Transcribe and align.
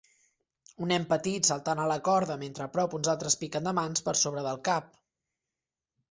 Un 0.83 0.89
nen 0.91 1.03
petit 1.09 1.49
saltant 1.49 1.81
a 1.83 1.83
la 1.91 1.97
corda 2.07 2.37
mentre 2.43 2.65
a 2.65 2.71
prop 2.77 2.95
uns 2.99 3.09
altres 3.13 3.35
piquen 3.41 3.69
de 3.69 3.73
mans 3.81 4.05
per 4.09 4.15
sobre 4.23 4.45
del 4.47 4.57
cap. 4.69 4.89